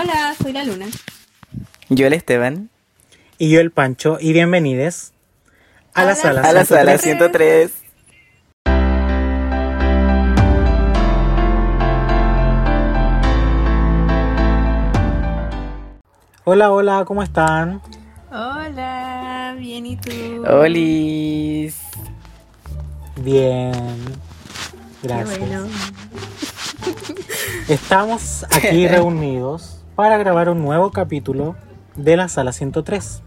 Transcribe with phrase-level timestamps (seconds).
[0.00, 0.86] Hola, soy la Luna.
[1.90, 2.70] Yo el Esteban.
[3.36, 4.16] Y yo el Pancho.
[4.18, 5.12] Y bienvenidos
[5.92, 7.70] a la sala A la sala 103.
[7.70, 7.72] 103.
[16.44, 17.82] Hola, hola, ¿cómo están?
[18.30, 20.46] Hola, bien y tú.
[20.48, 21.76] Olis.
[23.16, 23.72] Bien.
[25.02, 25.38] Qué Gracias.
[25.38, 25.66] bueno.
[27.68, 31.56] Estamos aquí reunidos para grabar un nuevo capítulo
[31.94, 33.22] de la sala 103.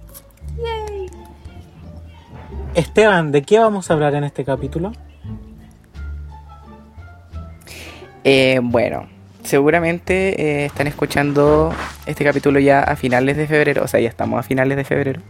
[2.74, 4.92] Esteban, ¿de qué vamos a hablar en este capítulo?
[8.24, 9.08] Eh, bueno,
[9.44, 11.72] seguramente eh, están escuchando
[12.08, 15.22] este capítulo ya a finales de febrero, o sea, ya estamos a finales de febrero,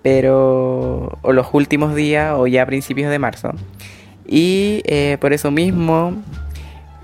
[0.00, 3.50] pero o los últimos días o ya a principios de marzo.
[4.26, 6.14] Y eh, por eso mismo,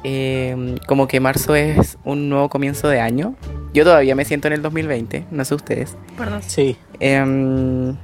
[0.04, 3.34] eh, como que marzo es un nuevo comienzo de año.
[3.74, 5.96] Yo todavía me siento en el 2020, no sé ustedes.
[6.18, 6.42] Perdón.
[6.46, 6.76] Sí.
[7.00, 7.96] Em,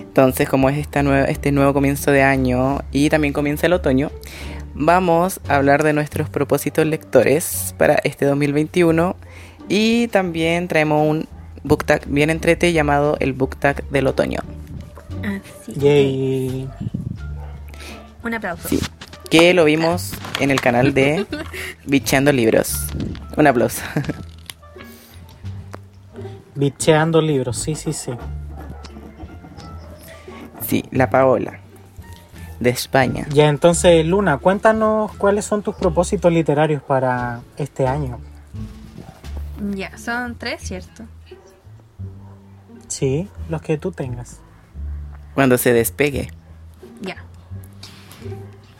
[0.00, 4.10] entonces, como es esta nue- este nuevo comienzo de año y también comienza el otoño,
[4.74, 9.16] vamos a hablar de nuestros propósitos lectores para este 2021
[9.68, 11.26] y también traemos un
[11.62, 14.40] book tag bien entrete llamado el book tag del otoño.
[15.22, 15.72] Así.
[15.78, 16.68] Yay.
[18.24, 18.68] Un aplauso.
[18.68, 18.78] Sí,
[19.32, 21.26] que lo vimos en el canal de
[21.86, 22.86] Bicheando Libros.
[23.34, 23.80] Un aplauso.
[26.54, 28.12] Bicheando libros, sí, sí, sí.
[30.68, 31.60] Sí, la Paola,
[32.60, 33.26] de España.
[33.32, 38.20] Ya, entonces, Luna, cuéntanos cuáles son tus propósitos literarios para este año.
[39.74, 41.04] Ya, son tres, ¿cierto?
[42.86, 44.40] Sí, los que tú tengas.
[45.34, 46.30] Cuando se despegue.
[47.00, 47.24] Ya.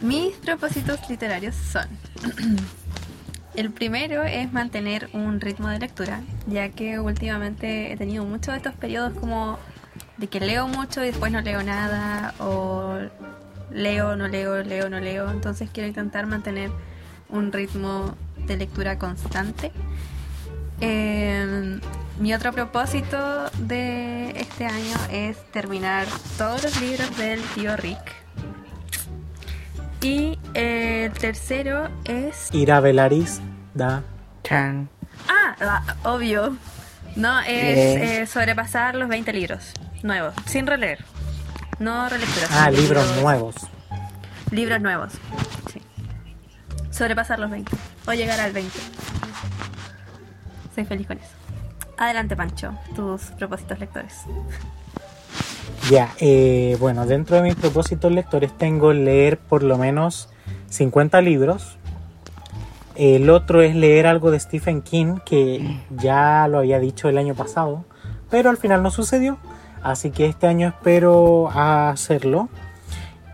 [0.02, 1.86] Mis propósitos literarios son.
[3.54, 8.56] El primero es mantener un ritmo de lectura, ya que últimamente he tenido muchos de
[8.56, 9.58] estos periodos como
[10.16, 12.98] de que leo mucho y después no leo nada, o
[13.70, 15.30] leo, no leo, leo, no leo.
[15.30, 16.72] Entonces quiero intentar mantener
[17.28, 19.70] un ritmo de lectura constante.
[20.80, 21.78] Eh,
[22.18, 26.06] mi otro propósito de este año es terminar
[26.38, 28.21] todos los libros del tío Rick.
[30.02, 32.48] Y el tercero es...
[32.52, 33.40] Ir a Velaris,
[33.72, 34.02] da.
[34.42, 34.88] Chan.
[35.28, 36.56] Ah, ah, obvio.
[37.14, 41.04] No, es eh, sobrepasar los 20 libros nuevos, sin releer.
[41.78, 42.48] No relectura.
[42.50, 43.54] Ah, sino libros nuevos.
[44.50, 45.12] Libros nuevos.
[45.72, 45.80] Sí.
[46.90, 47.70] Sobrepasar los 20.
[48.06, 48.78] O llegar al 20.
[50.74, 51.30] Soy feliz con eso.
[51.96, 52.76] Adelante, Pancho.
[52.96, 54.14] Tus propósitos lectores.
[55.90, 60.28] Ya, eh, bueno, dentro de mis propósitos lectores tengo leer por lo menos
[60.68, 61.76] 50 libros.
[62.94, 67.34] El otro es leer algo de Stephen King, que ya lo había dicho el año
[67.34, 67.84] pasado,
[68.30, 69.38] pero al final no sucedió.
[69.82, 72.48] Así que este año espero hacerlo.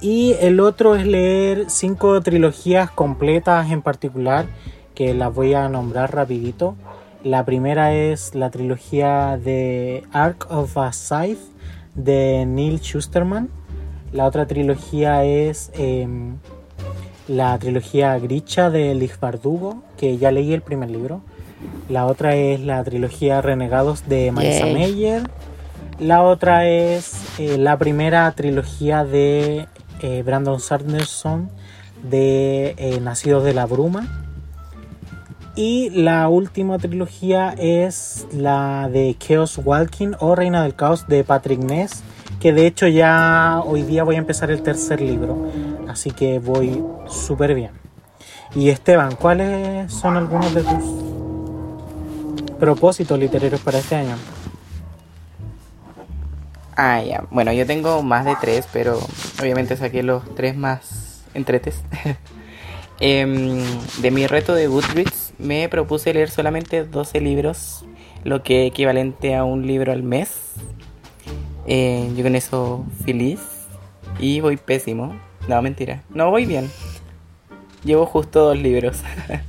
[0.00, 4.47] Y el otro es leer cinco trilogías completas en particular,
[4.94, 6.76] que las voy a nombrar rapidito.
[7.22, 11.58] La primera es la trilogía de Ark of a Scythe
[11.98, 13.50] de Neil Schusterman.
[14.12, 16.38] La otra trilogía es em,
[17.26, 21.20] la trilogía Grisha de Lig Bardugo, que ya leí el primer libro.
[21.88, 24.66] La otra es la trilogía Renegados de Marisa.
[24.66, 25.22] Meyer.
[25.98, 29.66] La otra es eh, la primera trilogía de
[30.00, 31.50] eh, Brandon Sanderson
[32.03, 34.28] de eh, Nacidos de la Bruma.
[35.59, 41.59] Y la última trilogía es la de Chaos Walking o Reina del Caos de Patrick
[41.59, 42.05] Ness,
[42.39, 45.51] que de hecho ya hoy día voy a empezar el tercer libro,
[45.89, 47.73] así que voy súper bien.
[48.55, 50.85] Y Esteban, ¿cuáles son algunos de tus
[52.61, 54.15] propósitos literarios para este año?
[56.77, 57.25] Ah, ya.
[57.33, 59.01] Bueno, yo tengo más de tres, pero
[59.41, 61.83] obviamente saqué los tres más entretes.
[63.01, 63.63] Em,
[63.99, 67.84] de mi reto de Goodreads me propuse leer solamente 12 libros,
[68.24, 70.54] lo que es equivalente a un libro al mes.
[71.66, 73.41] Eh, yo con eso feliz
[74.18, 75.15] y voy pésimo.
[75.48, 76.03] No, mentira.
[76.10, 76.71] No, voy bien.
[77.84, 79.03] Llevo justo dos libros.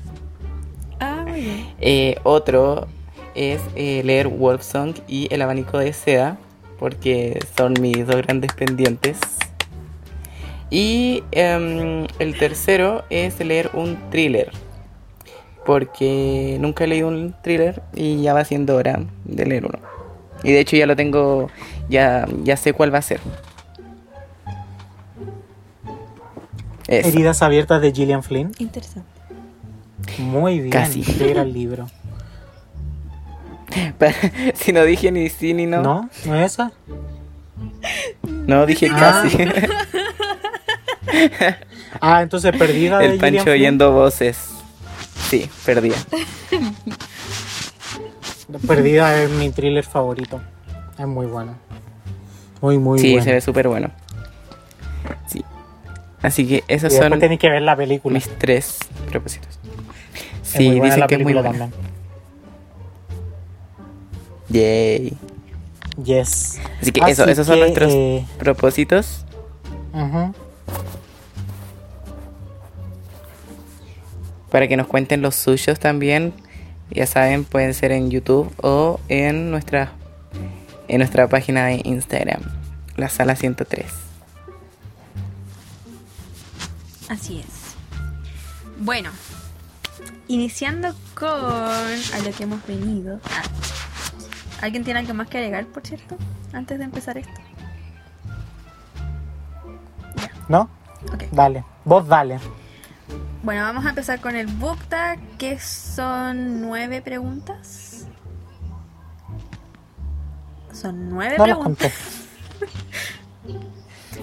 [1.02, 1.66] Ah, muy bien.
[1.80, 2.86] Eh, otro
[3.34, 6.38] es eh, leer Wolfsong y El abanico de seda,
[6.78, 9.18] porque son mis dos grandes pendientes.
[10.70, 14.52] Y em, el tercero es leer un thriller,
[15.66, 19.80] porque nunca he leído un thriller y ya va siendo hora de leer uno.
[20.44, 21.50] Y de hecho ya lo tengo,
[21.90, 23.20] ya, ya sé cuál va a ser.
[26.88, 27.08] Eso.
[27.10, 28.52] Heridas abiertas de Gillian Flynn.
[28.58, 29.08] Interesante.
[30.18, 31.02] Muy bien, Casi.
[31.04, 31.88] qué gran libro.
[34.56, 35.84] si no dije ni sí ni no.
[35.84, 36.10] ¿No?
[36.26, 36.72] ¿No es esa?
[38.48, 39.22] No, dije Ah.
[39.24, 39.38] casi.
[42.02, 43.56] Ah, entonces perdida de El Gillian Pancho Flynn.
[43.56, 44.50] oyendo voces.
[45.30, 45.96] Sí, perdía.
[48.68, 50.42] Perdida es mi thriller favorito.
[50.98, 51.56] Es muy bueno.
[52.62, 53.24] Muy, muy sí, bueno.
[53.24, 53.92] se ve súper bueno.
[55.28, 55.44] Sí.
[56.22, 58.14] Así que Y esos después son tenéis que ver la película.
[58.16, 58.80] mis tres
[59.10, 59.60] propósitos.
[60.44, 61.50] Sí, dicen que es muy buena.
[61.50, 61.72] también.
[64.50, 65.14] Yay.
[66.04, 66.60] Yes.
[66.82, 69.26] Así que Así eso, esos son nuestros eh, propósitos.
[69.94, 70.34] ujú.
[74.52, 76.34] Para que nos cuenten los suyos también.
[76.92, 79.92] Ya saben, pueden ser en YouTube o en nuestra,
[80.88, 82.42] en nuestra página de Instagram,
[82.96, 83.86] la sala 103.
[87.10, 87.46] Así es.
[88.80, 89.12] Bueno,
[90.28, 93.20] iniciando con a lo que hemos venido.
[93.26, 93.44] Ah,
[94.62, 96.18] ¿Alguien tiene algo más que agregar, por cierto?
[96.54, 97.42] Antes de empezar esto.
[100.16, 100.70] Ya, ¿No?
[101.14, 101.24] ok.
[101.32, 101.64] Dale.
[101.86, 102.40] Vos dale.
[103.42, 108.08] Bueno, vamos a empezar con el book tag, que son nueve preguntas.
[110.74, 111.94] Son nueve No preguntas.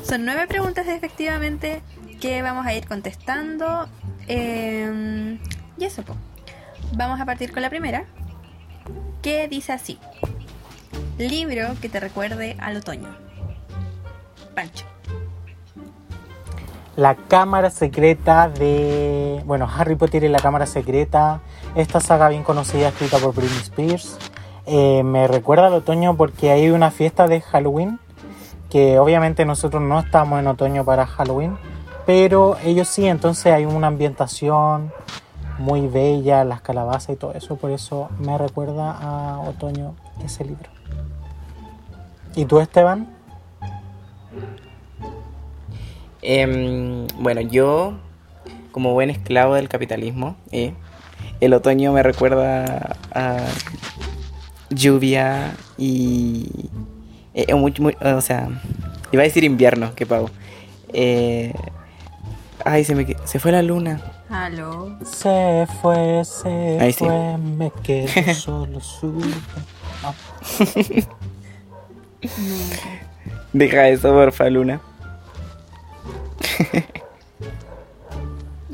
[0.06, 1.82] Son nueve preguntas efectivamente
[2.20, 3.88] que vamos a ir contestando.
[4.28, 5.38] Eh,
[5.78, 6.14] y eso, po.
[6.92, 8.04] Vamos a partir con la primera,
[9.22, 9.98] que dice así.
[11.18, 13.16] Libro que te recuerde al otoño.
[14.54, 14.86] Pancho.
[16.96, 19.42] La cámara secreta de.
[19.44, 21.40] Bueno, Harry Potter y la cámara secreta.
[21.74, 24.16] Esta saga bien conocida escrita por Britney Spears.
[24.64, 28.00] Eh, me recuerda al otoño porque hay una fiesta de Halloween.
[28.70, 31.58] Que obviamente nosotros no estamos en otoño para Halloween.
[32.06, 34.90] Pero ellos sí, entonces hay una ambientación
[35.58, 37.56] muy bella, las calabazas y todo eso.
[37.56, 39.94] Por eso me recuerda a otoño
[40.24, 40.70] ese libro.
[42.34, 43.15] ¿Y tú, Esteban?
[46.28, 47.94] Em, bueno, yo,
[48.72, 50.72] como buen esclavo del capitalismo, eh,
[51.40, 53.36] el otoño me recuerda a
[54.70, 56.48] lluvia y...
[57.34, 58.48] eh, muy- muy- o sea,
[59.12, 60.28] iba a decir invierno, qué pago.
[60.92, 61.52] Eh,
[62.64, 64.00] ay, se me que- se fue la luna.
[64.28, 64.98] Aló.
[65.04, 67.04] Se fue, se Ahí sí.
[67.04, 68.80] fue, me quedo solo.
[70.02, 70.12] Ah,
[73.52, 74.80] Deja eso, porfa, luna.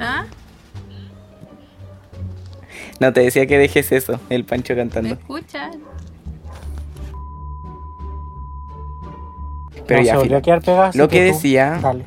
[0.02, 0.24] ¿Ah?
[3.00, 5.14] No, te decía que dejes eso, el Pancho ¿Me cantando.
[5.14, 5.70] escuchan?
[9.86, 10.62] Pero no, ya, se a quedar
[10.96, 12.04] Lo que tú- decía- Dale.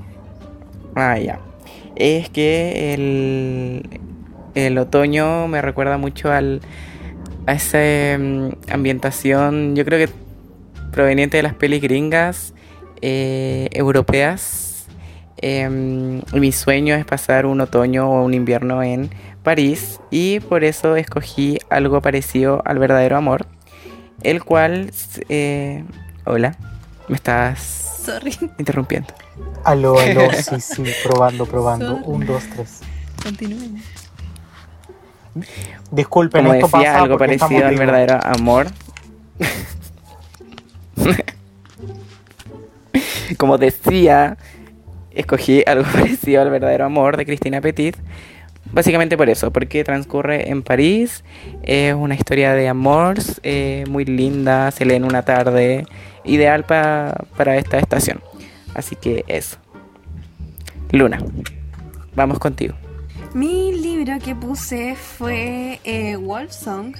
[0.95, 1.39] Ah, ya.
[1.95, 3.99] Es que el,
[4.53, 6.61] el otoño me recuerda mucho al,
[7.47, 10.13] a esa mm, ambientación, yo creo que
[10.91, 12.53] proveniente de las pelis gringas,
[13.01, 14.64] eh, europeas.
[15.37, 19.09] Em, mi sueño es pasar un otoño o un invierno en
[19.43, 23.45] París y por eso escogí algo parecido al verdadero amor,
[24.23, 24.91] el cual...
[25.29, 25.83] eh,
[26.25, 26.57] hola,
[27.07, 28.35] me estás Sorry.
[28.57, 29.13] interrumpiendo.
[29.63, 31.97] Aló, aló, sí, sí, probando, probando.
[31.97, 32.03] Sorry.
[32.05, 32.79] Un, dos, tres.
[33.21, 33.83] Continúen.
[35.91, 38.67] Disculpen, Como esto decía, pasa algo parecido al verdadero amor.
[43.37, 44.37] Como decía,
[45.15, 47.95] escogí algo parecido al verdadero amor de Cristina Petit.
[48.71, 51.23] Básicamente por eso, porque transcurre en París,
[51.63, 55.85] es una historia de amor eh, muy linda, se lee en una tarde,
[56.23, 58.21] ideal pa- para esta estación.
[58.73, 59.57] Así que eso.
[60.91, 61.19] Luna,
[62.15, 62.73] vamos contigo.
[63.33, 66.95] Mi libro que puse fue eh, Wolf Song.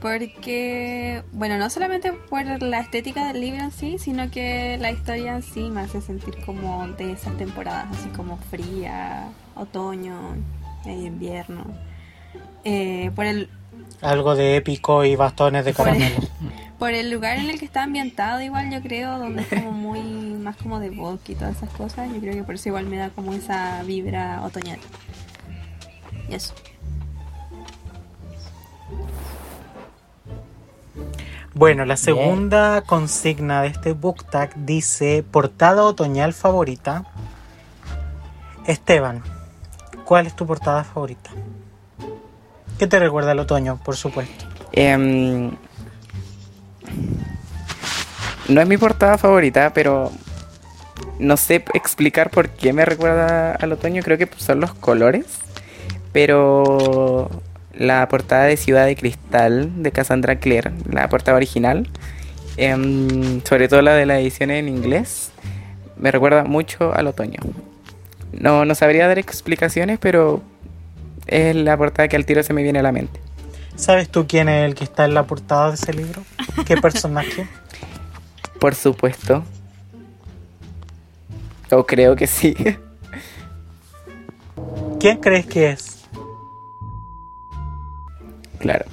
[0.00, 5.34] Porque, bueno, no solamente por la estética del libro en sí, sino que la historia
[5.36, 10.36] en sí me hace sentir como de esas temporadas, así como fría, otoño,
[10.86, 11.64] eh, invierno.
[12.64, 13.50] Eh, por el
[14.00, 16.16] Algo de épico y bastones de Por- caramelo.
[16.78, 20.00] por el lugar en el que está ambientado igual yo creo donde es como muy
[20.02, 22.96] más como de bosque y todas esas cosas yo creo que por eso igual me
[22.96, 24.78] da como esa vibra otoñal
[26.30, 26.54] y eso
[31.54, 37.04] Bueno, la segunda consigna de este book tag dice portada otoñal favorita.
[38.66, 39.22] Esteban,
[40.04, 41.30] ¿cuál es tu portada favorita?
[42.78, 44.46] ¿Qué te recuerda al otoño, por supuesto?
[44.72, 45.50] Em,
[48.48, 50.10] no es mi portada favorita, pero
[51.18, 54.02] no sé explicar por qué me recuerda al otoño.
[54.02, 55.26] Creo que son los colores.
[56.12, 57.28] Pero
[57.74, 61.88] la portada de Ciudad de Cristal de Cassandra Clare, la portada original,
[62.56, 65.30] em, sobre todo la de la edición en inglés,
[65.96, 67.40] me recuerda mucho al otoño.
[68.32, 70.42] No, no sabría dar explicaciones, pero
[71.26, 73.20] es la portada que al tiro se me viene a la mente.
[73.76, 76.22] ¿Sabes tú quién es el que está en la portada de ese libro?
[76.66, 77.46] ¿Qué personaje?
[78.58, 79.42] Por supuesto.
[81.70, 82.54] O creo que sí.
[84.98, 85.89] ¿Quién crees que es?
[88.60, 88.84] Claro.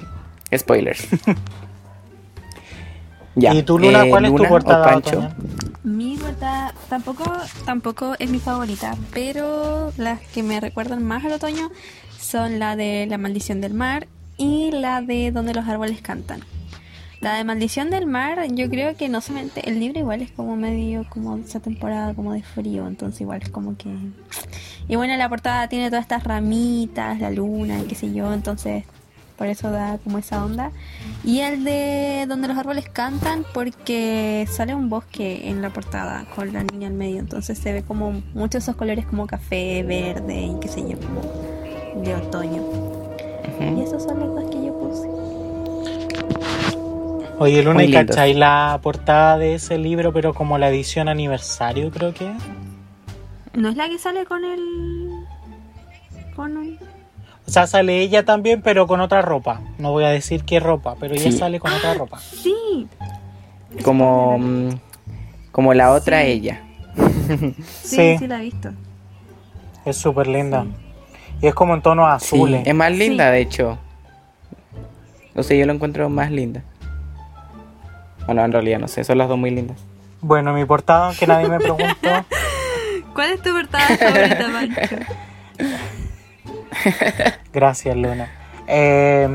[0.56, 1.06] Spoilers.
[3.36, 3.54] ya.
[3.54, 4.84] ¿Y tú, Luna, eh, cuál es tu o portada?
[4.84, 5.28] Pancho?
[5.84, 7.24] Mi portada tampoco,
[7.64, 11.70] tampoco es mi favorita, pero las que me recuerdan más al otoño
[12.18, 16.40] son la de La maldición del mar y la de Donde los árboles cantan.
[17.20, 20.54] La de Maldición del Mar, yo creo que no solamente el libro igual es como
[20.54, 23.88] medio como esa temporada como de frío, entonces igual es como que
[24.86, 28.84] y bueno, la portada tiene todas estas ramitas, la luna y qué sé yo, entonces
[29.38, 30.72] por eso da como esa onda.
[31.24, 36.52] Y el de donde los árboles cantan porque sale un bosque en la portada con
[36.52, 40.60] la niña al medio, entonces se ve como muchos esos colores como café, verde y
[40.60, 42.62] qué sé yo, como de otoño.
[43.60, 45.08] Y esas son las dos que yo puse.
[47.38, 51.90] Oye, Luna, Muy ¿y cachai la portada de ese libro, pero como la edición aniversario,
[51.92, 52.42] creo que es?
[53.54, 55.10] ¿No es la que sale con el...
[56.34, 56.78] con un...
[57.48, 59.62] O sea, sale ella también, pero con otra ropa.
[59.78, 61.32] No voy a decir qué ropa, pero ella Sí.
[61.32, 62.18] sale con otra ropa.
[62.18, 62.86] Sí.
[63.82, 64.68] Como, mm,
[65.50, 66.26] como la otra Sí.
[66.28, 66.60] ella.
[67.32, 68.16] Sí, Sí.
[68.18, 68.70] sí, la he visto.
[69.86, 70.66] Es súper linda.
[71.40, 72.66] Y es como en tonos Sí, azules.
[72.66, 73.30] es más linda, Sí.
[73.32, 73.78] de hecho.
[75.34, 76.62] O sea, yo lo encuentro más linda.
[78.26, 79.78] Bueno, en realidad no sé, son las dos muy lindas.
[80.20, 81.86] Bueno, mi portada, aunque nadie me preguntó,
[83.14, 84.96] ¿Cuál es tu portada favorita, Pancho?
[87.52, 88.30] Gracias, Luna.
[88.66, 89.28] Eh,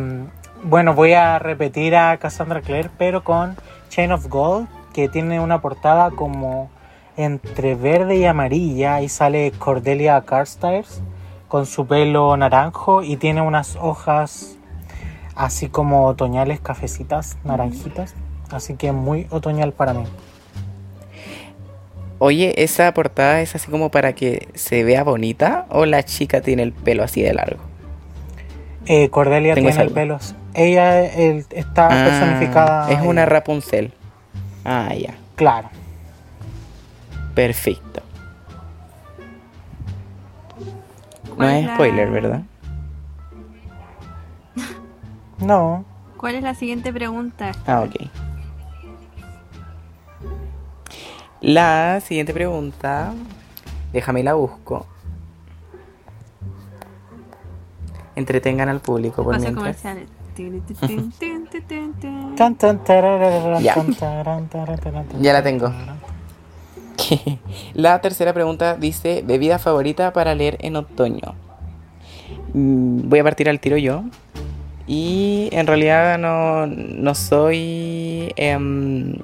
[0.64, 3.58] bueno, voy a repetir a Cassandra Clare, pero con
[3.90, 6.70] Chain of Gold, que tiene una portada como
[7.18, 9.02] entre verde y amarilla.
[9.02, 11.02] Y sale Cordelia Carstairs
[11.48, 14.58] con su pelo naranjo y tiene unas hojas
[15.36, 18.16] así como otoñales, cafecitas, naranjitas.
[18.52, 20.06] Así que muy otoñal para mí.
[22.20, 26.64] Oye, ¿esa portada es así como para que se vea bonita o la chica tiene
[26.64, 27.62] el pelo así de largo?
[28.86, 30.20] Eh, Cordelia tiene el pelo.
[30.54, 32.92] Ella está Ah, personificada.
[32.92, 33.94] Es una Rapunzel.
[34.64, 35.16] Ah, ya.
[35.36, 35.70] Claro.
[37.34, 38.02] Perfecto.
[41.30, 42.42] No ¿Cuál es la- spoiler, ¿verdad?
[45.40, 45.84] No.
[46.18, 47.52] ¿Cuál es la siguiente pregunta?
[47.68, 47.96] Ah, ok.
[51.44, 53.14] La siguiente pregunta,
[53.92, 54.86] déjame la busco.
[58.16, 59.84] Entretengan al público por Paso mientras.
[63.62, 63.74] Ya.
[65.20, 65.70] Ya la tengo.
[67.74, 71.36] La tercera pregunta dice, bebida favorita para leer en otoño.
[72.54, 74.04] Mm, Voy a partir al tiro yo.
[74.88, 79.16] Y en realidad no, no soy em,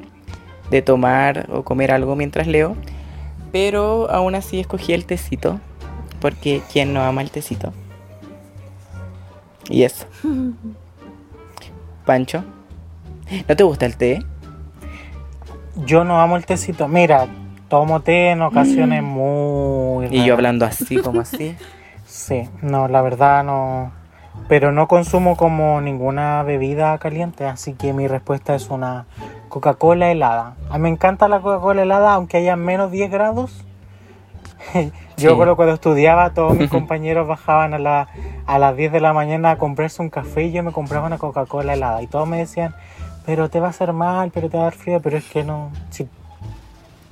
[0.69, 2.75] de tomar o comer algo mientras leo.
[3.51, 5.59] Pero aún así escogí el tecito.
[6.19, 7.73] Porque ¿quién no ama el tecito?
[9.69, 10.05] Y eso.
[12.05, 12.43] Pancho.
[13.47, 14.25] ¿No te gusta el té?
[15.85, 16.87] Yo no amo el tecito.
[16.87, 17.27] Mira,
[17.67, 21.55] tomo té en ocasiones muy Y yo hablando así como así.
[22.05, 23.91] Sí, no, la verdad no.
[24.47, 29.05] Pero no consumo como ninguna bebida caliente, así que mi respuesta es una
[29.49, 30.55] Coca-Cola helada.
[30.69, 33.65] A mí me encanta la Coca-Cola helada, aunque haya menos 10 grados.
[35.17, 35.35] Yo Sí.
[35.55, 38.07] cuando estudiaba, todos mis compañeros bajaban a, la,
[38.45, 41.17] a las 10 de la mañana a comprarse un café y yo me compraba una
[41.17, 42.01] Coca-Cola helada.
[42.01, 42.73] Y todos me decían,
[43.25, 45.43] pero te va a hacer mal, pero te va a dar frío, pero es que
[45.43, 45.71] no.
[45.89, 46.07] Si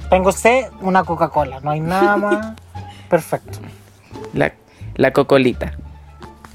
[0.10, 2.54] tengo sed, una Coca-Cola, no hay nada más.
[3.10, 3.60] Perfecto.
[4.34, 4.54] La,
[4.96, 5.74] la cocolita.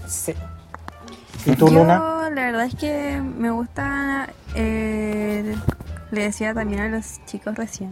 [0.07, 0.35] Sí.
[1.45, 2.31] ¿Y tú, Yo, Luna?
[2.31, 5.55] la verdad es que me gusta, eh,
[6.11, 7.91] le decía también a los chicos recién,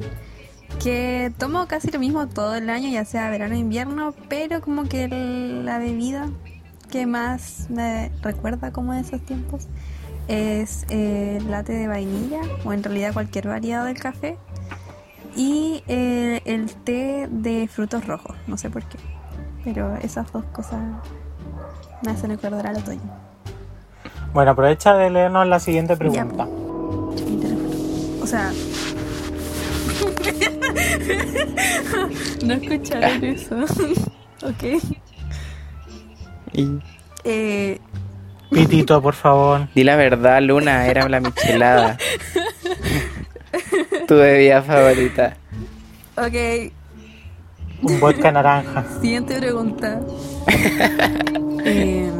[0.82, 4.84] que tomo casi lo mismo todo el año, ya sea verano o invierno, pero como
[4.84, 6.28] que el- la bebida
[6.90, 9.66] que más me recuerda como de esos tiempos
[10.28, 14.38] es eh, el latte de vainilla, o en realidad cualquier variedad del café,
[15.36, 18.98] y eh, el té de frutos rojos, no sé por qué,
[19.64, 20.80] pero esas dos cosas
[22.02, 23.29] me hacen recordar al otoño.
[24.32, 26.46] Bueno, aprovecha de leernos la siguiente pregunta.
[28.22, 28.50] O sea.
[32.44, 33.56] no escucharon eso.
[34.46, 34.64] ok.
[36.52, 36.68] Y
[37.24, 37.78] Eh,
[38.50, 39.68] Pitito, por favor.
[39.74, 41.96] Di la verdad, Luna, era la michelada.
[44.08, 45.36] tu bebida favorita.
[46.16, 46.72] Ok,
[47.82, 48.84] Un vodka naranja.
[49.00, 50.00] siguiente pregunta.
[51.64, 52.10] Em,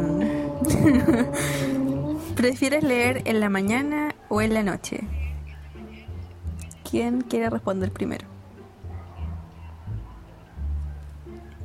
[2.41, 5.01] ¿Prefieres leer en la mañana o en la noche?
[6.89, 8.25] ¿Quién quiere responder primero?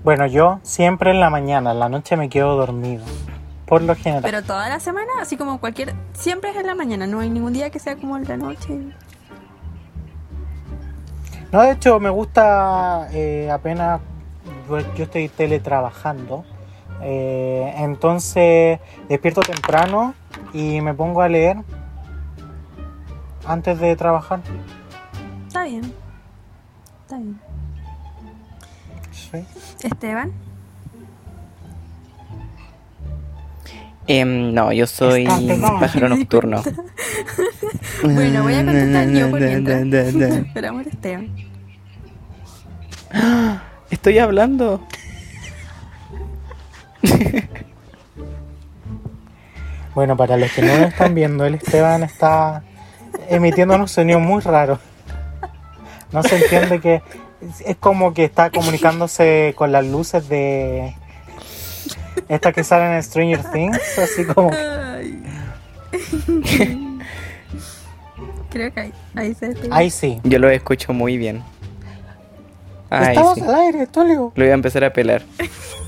[0.04, 3.02] Bueno, yo siempre en la mañana, en la noche me quedo dormido.
[3.64, 4.20] Por lo general.
[4.22, 5.94] Pero toda la semana, así como cualquier...
[6.12, 8.78] Siempre es en la mañana, no hay ningún día que sea como en la noche.
[11.52, 14.02] No, de hecho, me gusta eh, apenas.
[14.68, 16.44] Yo estoy teletrabajando.
[17.02, 20.14] Eh, entonces, despierto temprano
[20.52, 21.58] y me pongo a leer
[23.46, 24.40] antes de trabajar.
[25.46, 25.92] Está bien.
[27.02, 27.40] Está bien.
[29.12, 29.38] Sí.
[29.82, 30.32] Esteban.
[34.08, 35.26] Em, no, yo soy
[35.80, 36.62] pájaro nocturno.
[38.02, 40.14] Bueno, voy a contestar yo por mientras.
[40.14, 41.30] Esperamos a Esteban.
[43.90, 44.86] Estoy hablando.
[49.96, 52.62] Bueno, para los que no lo están viendo, el Esteban está
[53.30, 54.78] emitiendo unos sonidos muy raros.
[56.12, 57.00] No se entiende que
[57.64, 60.94] es como que está comunicándose con las luces de
[62.28, 64.50] estas que salen en Stranger Things, así como.
[68.50, 69.74] Creo que ahí, ahí se despegó.
[69.74, 70.20] ahí sí.
[70.24, 71.42] Yo lo escucho muy bien.
[72.90, 73.40] Estamos sí.
[73.40, 74.30] al aire, Tulio.
[74.34, 75.22] Lo voy a empezar a pelar.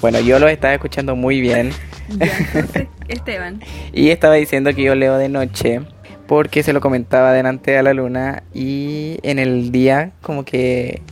[0.00, 1.72] Bueno, yo lo estaba escuchando muy bien.
[2.08, 3.60] Ya, entonces, Esteban.
[3.92, 5.80] Y estaba diciendo que yo leo de noche
[6.26, 11.02] porque se lo comentaba delante a la luna y en el día como que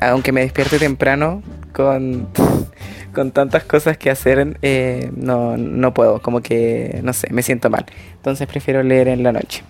[0.00, 1.42] aunque me despierte temprano
[1.72, 2.28] con,
[3.14, 7.68] con tantas cosas que hacer eh, no, no puedo, como que no sé, me siento
[7.68, 7.84] mal.
[8.14, 9.64] Entonces prefiero leer en la noche.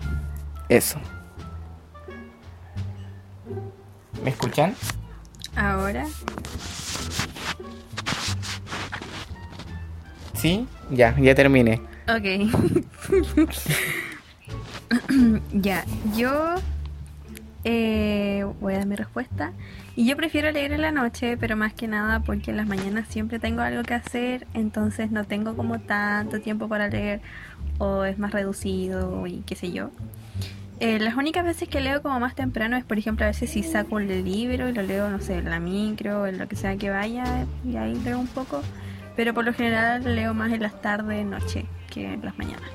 [0.69, 0.99] Eso.
[4.23, 4.75] ¿Me escuchan?
[5.55, 6.07] Ahora.
[10.37, 11.81] Sí, ya, ya terminé.
[12.09, 12.25] Ok.
[15.53, 16.55] ya, yo
[17.65, 19.53] eh, voy a dar mi respuesta.
[19.97, 23.09] Y yo prefiero leer en la noche, pero más que nada porque en las mañanas
[23.09, 27.23] siempre tengo algo que hacer, entonces no tengo como tanto tiempo para leer
[27.79, 29.91] o es más reducido y qué sé yo.
[30.79, 33.63] Eh, las únicas veces que leo como más temprano es, por ejemplo, a veces si
[33.63, 36.77] saco el libro y lo leo, no sé, en la micro, en lo que sea
[36.77, 38.63] que vaya, y ahí leo un poco.
[39.17, 42.71] Pero por lo general leo más en las tardes, noche, que en las mañanas.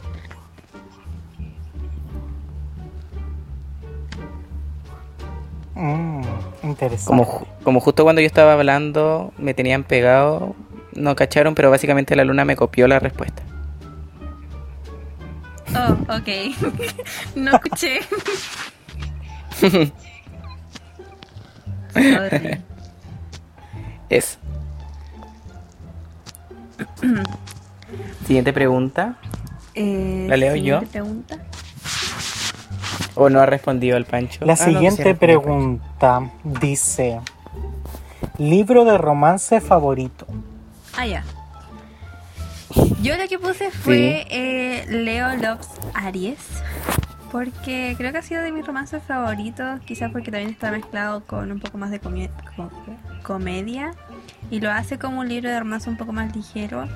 [5.75, 6.21] Mm,
[6.63, 7.05] interesante.
[7.05, 10.55] Como, como justo cuando yo estaba hablando me tenían pegado,
[10.93, 13.43] no cacharon, pero básicamente la luna me copió la respuesta.
[15.75, 16.27] Oh, ok.
[17.35, 17.99] no escuché.
[21.93, 22.61] Sorry.
[24.09, 24.37] Eso.
[28.25, 29.15] Siguiente pregunta.
[29.73, 30.91] Eh, ¿La leo siguiente yo?
[30.91, 31.37] pregunta.
[33.15, 34.45] ¿O no ha respondido el Pancho?
[34.45, 37.19] La Ah, siguiente pregunta dice:
[38.37, 40.25] Libro de romance favorito.
[40.97, 41.23] Ah, ya.
[43.01, 46.37] Yo lo que puse fue eh, Leo Loves Aries.
[47.31, 49.79] Porque creo que ha sido de mis romances favoritos.
[49.85, 51.99] Quizás porque también está mezclado con un poco más de
[53.23, 53.91] comedia.
[54.49, 56.87] Y lo hace como un libro de romance un poco más ligero.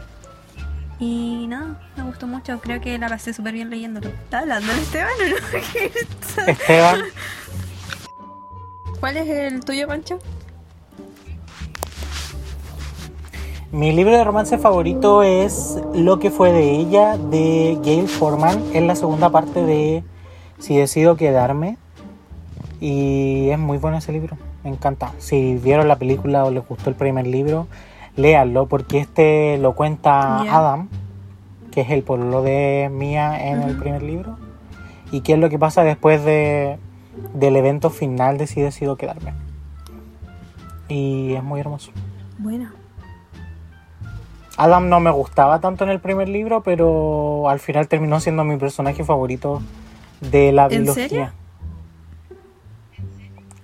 [0.99, 2.59] Y nada, me gustó mucho.
[2.59, 4.09] Creo que la pasé súper bien leyéndolo.
[4.09, 5.35] ¿Está hablando el Esteban o no?
[5.73, 6.99] ¿Qué está- Esteban,
[8.99, 10.19] ¿Cuál es el tuyo, Pancho?
[13.71, 18.63] mi libro de romance favorito es Lo que fue de ella de Gail Forman.
[18.73, 20.01] Es la segunda parte de
[20.59, 21.77] Si decido quedarme.
[22.79, 24.37] Y es muy bueno ese libro.
[24.63, 25.13] Me encanta.
[25.17, 27.67] Si vieron la película o les gustó el primer libro,
[28.15, 30.41] léanlo porque este lo cuenta.
[30.41, 30.89] Adam,
[31.71, 34.37] que es el pololo de Mia en el primer libro.
[35.11, 36.77] Y qué es lo que pasa después de,
[37.33, 39.33] del evento final de Si decido quedarme.
[40.87, 41.91] Y es muy hermoso.
[42.37, 42.69] Bueno.
[44.57, 48.57] Adam no me gustaba tanto en el primer libro, pero al final terminó siendo mi
[48.57, 49.61] personaje favorito
[50.31, 51.07] de la ¿En biología.
[51.09, 51.31] serio?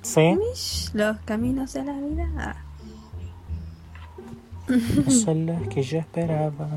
[0.02, 2.28] Sí, Mish, Los caminos de la vida.
[2.38, 2.56] Ah.
[5.10, 6.68] son las que yo esperaba.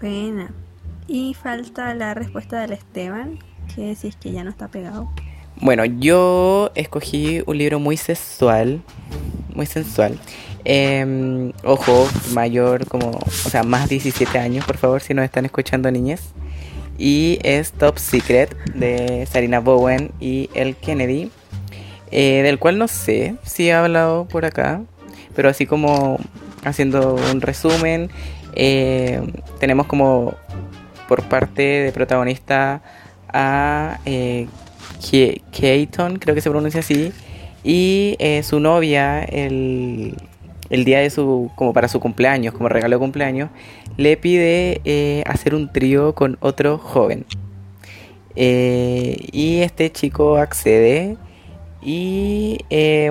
[0.00, 0.50] Buena.
[1.06, 3.38] Y falta la respuesta del Esteban,
[3.74, 5.10] que si es que ya no está pegado.
[5.60, 8.82] Bueno, yo escogí un libro muy sexual,
[9.54, 10.18] muy sensual.
[10.64, 15.90] Em, ojo, mayor como, o sea, más 17 años, por favor, si nos están escuchando
[15.90, 16.32] niñas.
[16.98, 21.30] Y es Top Secret de Sarina Bowen y El Kennedy,
[22.10, 24.82] eh, del cual no sé si he hablado por acá,
[25.34, 26.18] pero así como
[26.64, 28.10] haciendo un resumen,
[28.54, 29.20] eh,
[29.58, 30.34] tenemos como
[31.08, 32.82] por parte de protagonista
[33.28, 34.46] a eh,
[35.50, 37.12] Keaton, creo que se pronuncia así,
[37.64, 40.14] y su novia, el,
[40.70, 43.50] el, día de su, como para su cumpleaños, como regalo de cumpleaños,
[43.96, 47.24] le pide eh, hacer un trío con otro joven.
[48.36, 51.16] Eh, y este chico accede
[51.80, 52.58] y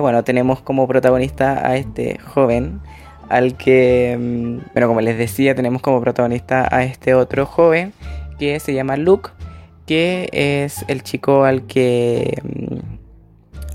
[0.00, 2.80] bueno, tenemos como protagonista a este joven
[3.28, 7.92] al que, mm, bueno, como les decía, tenemos como protagonista a este otro joven
[8.38, 9.30] que se llama Luke,
[9.86, 12.78] que es el chico al que, mm,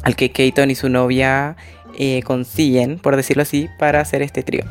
[0.03, 1.55] al que Keaton y su novia
[1.99, 4.63] eh, consiguen, por decirlo así, para hacer este trío.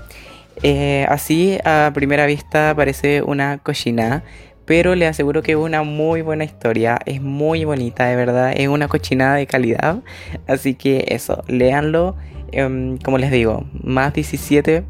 [0.64, 4.24] Eh, así, a primera vista, parece una cochina,
[4.64, 8.66] pero le aseguro que es una muy buena historia, es muy bonita, de verdad, es
[8.66, 10.00] una cochinada de calidad.
[10.48, 12.16] Así que eso, léanlo
[12.52, 14.84] Em, como les digo, más 17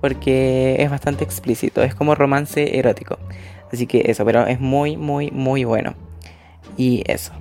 [0.00, 3.18] porque es bastante explícito, es como romance erótico.
[3.72, 5.94] Así que eso, pero es muy, muy, muy bueno.
[6.76, 7.32] Y eso.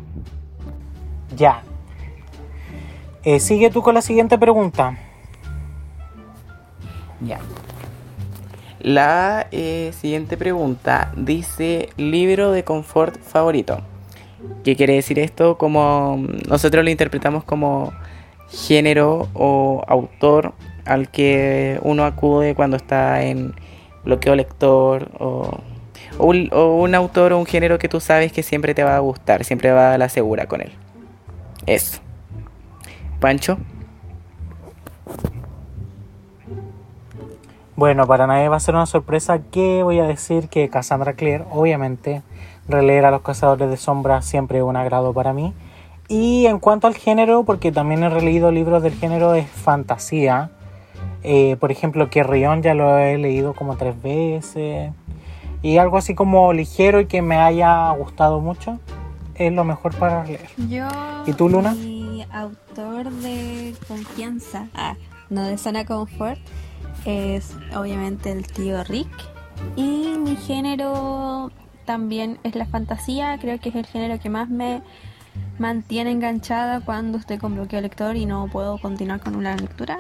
[1.36, 1.62] Ya.
[3.26, 4.98] Eh, sigue tú con la siguiente pregunta.
[7.22, 7.40] Ya.
[8.80, 13.80] La eh, siguiente pregunta dice libro de confort favorito.
[14.66, 15.58] ¿Qué quiere decir esto?
[15.58, 17.94] Como nosotros lo interpretamos como
[18.50, 20.54] género o autor
[20.86, 23.54] al que uno acude cuando está en
[24.04, 25.62] bloqueo lector o,
[26.20, 29.72] un, autor o un género que tú sabes que siempre te va a gustar, siempre
[29.72, 30.74] va a la segura con él.
[31.66, 32.03] Eso.
[33.24, 33.58] Pancho.
[37.78, 41.46] Bueno, para nadie va a ser una sorpresa que voy a decir que Cassandra Clare,
[41.50, 42.22] obviamente,
[42.68, 45.54] releer a los cazadores de sombras siempre es un agrado para mí.
[46.10, 50.52] Y en cuanto al género, porque también he releído libros del género, es fantasía.
[51.24, 54.92] Eh, por ejemplo, Rion ya lo he leído como tres veces.
[55.62, 58.82] Y algo así como ligero y que me haya gustado mucho,
[59.36, 60.50] es lo mejor para leer.
[60.68, 60.90] Yo,
[61.26, 61.74] ¿Y tú, Luna?
[62.34, 64.96] Autor de confianza, ah,
[65.30, 66.40] no de zona confort,
[67.06, 69.08] es obviamente el tío Rick.
[69.76, 71.52] Y mi género
[71.86, 74.82] también es la fantasía, creo que es el género que más me
[75.60, 80.00] mantiene enganchada cuando estoy con bloqueo lector y no puedo continuar con una lectura.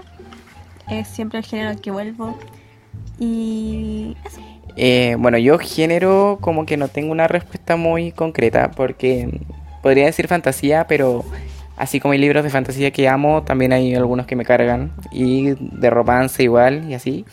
[0.90, 2.38] Es siempre el género al que vuelvo.
[3.20, 4.42] Y eso.
[4.76, 9.42] Eh, bueno, yo género como que no tengo una respuesta muy concreta porque
[9.82, 11.24] podría decir fantasía, pero
[11.84, 15.52] así como hay libros de fantasía que amo, también hay algunos que me cargan y
[15.60, 17.26] de romance igual y así.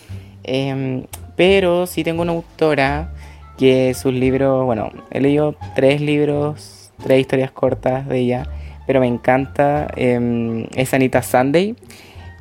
[0.43, 1.05] Em,
[1.37, 3.13] pero sí tengo una autora
[3.59, 8.47] que sus libros, bueno, he leído tres libros tres historias cortas de ella,
[8.87, 9.89] pero me encanta.
[9.97, 11.75] Eh, es Anita Sunday,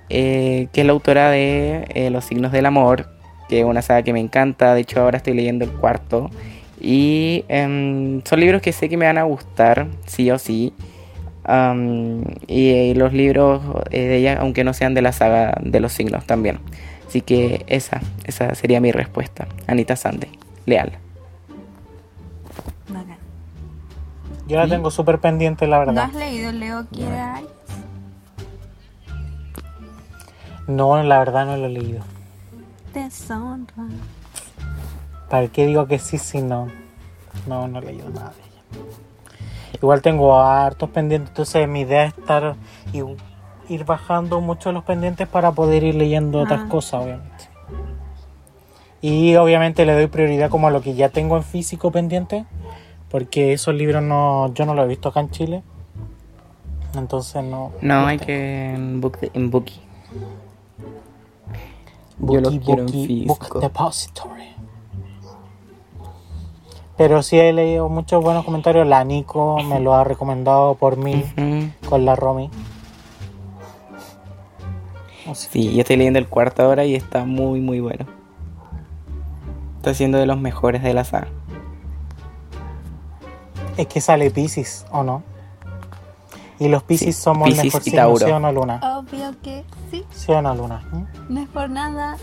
[0.09, 3.07] eh, que es la autora de eh, Los signos del amor,
[3.47, 4.73] que es una saga que me encanta.
[4.73, 6.29] De hecho, ahora estoy leyendo el cuarto.
[6.81, 10.73] Y em, son libros que sé que me van a gustar, sí o sí.
[12.47, 16.59] Y, los libros de ella, aunque no sean de la saga de los signos también.
[17.07, 19.47] Así que esa, esa sería mi respuesta.
[19.67, 20.31] Anita Sunday,
[20.65, 20.91] leal.
[24.49, 25.93] Yo la tengo súper pendiente, la verdad.
[25.93, 27.15] ¿No has leído Leo quiere
[30.65, 32.03] No, la verdad no lo he leído.
[32.91, 33.87] Deshonra.
[35.29, 36.67] ¿Para qué digo que sí si no?
[37.45, 38.99] No, no he leído nada de ella.
[39.73, 42.55] Igual tengo hartos pendientes, entonces mi idea es estar
[42.93, 43.03] y
[43.73, 46.69] ir bajando mucho los pendientes para poder ir leyendo otras ah.
[46.69, 47.49] cosas, obviamente.
[49.01, 52.45] Y obviamente le doy prioridad como a lo que ya tengo en físico pendiente
[53.09, 55.63] porque esos libros no yo no los he visto acá en Chile.
[56.95, 57.71] Entonces no.
[57.81, 59.81] No, hay que en, book, en Bookie.
[62.19, 63.37] yo los quiero en físico.
[63.49, 64.55] Book Depository.
[66.99, 68.85] Pero sí he leído muchos buenos comentarios.
[68.85, 71.23] La Nico me lo ha recomendado por mí
[71.87, 72.49] con la Romy.
[75.33, 78.05] sí, yo estoy leyendo el cuarto ahora y está muy, muy bueno.
[79.77, 81.29] Está siendo de los mejores de la saga.
[83.77, 85.23] Es que sale Pisces, ¿o no?
[86.59, 88.81] Y los Pisces somos el mejor signo, ¿sí o no, Luna?
[88.97, 90.03] Obvio que sí.
[90.11, 90.83] ¿Sí o no, Luna?
[90.91, 91.33] ¿Mm?
[91.33, 92.17] No es por nada,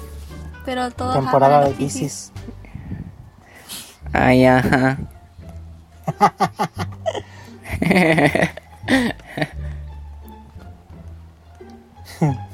[0.66, 2.30] pero todo Temporada de Pisces.
[4.18, 4.98] Ay, ajá.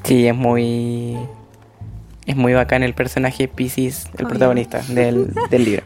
[0.04, 1.16] sí, es muy...
[2.26, 5.82] Es muy bacán el personaje Pisces, el protagonista del, del libro.